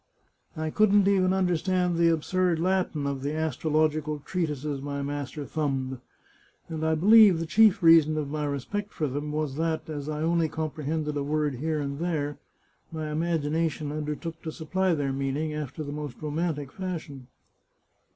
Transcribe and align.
"I 0.57 0.71
couldn't 0.71 1.07
even 1.07 1.31
understand 1.31 1.95
the 1.95 2.09
absurd 2.11 2.57
Latin 2.59 3.05
of 3.05 3.21
the 3.21 3.35
astro 3.35 3.69
logical 3.69 4.17
treatises 4.25 4.81
my 4.81 5.03
master 5.03 5.45
thumbed; 5.45 5.99
and 6.67 6.83
I 6.83 6.95
believe 6.95 7.37
the 7.37 7.45
chief 7.45 7.83
reason 7.83 8.17
of 8.17 8.27
my 8.27 8.45
respect 8.45 8.93
for 8.93 9.05
them 9.05 9.31
was 9.31 9.57
that, 9.57 9.87
as 9.91 10.09
I 10.09 10.23
only 10.23 10.49
comprehended 10.49 11.17
a 11.17 11.23
word 11.23 11.53
here 11.57 11.79
and 11.79 11.99
there, 11.99 12.39
my 12.91 13.11
imagination 13.11 13.91
un 13.91 14.03
dertook 14.05 14.41
to 14.41 14.51
supply 14.51 14.95
their 14.95 15.13
meaning 15.13 15.53
after 15.53 15.83
the 15.83 15.91
most 15.91 16.19
romantic 16.19 16.71
fashion." 16.71 17.27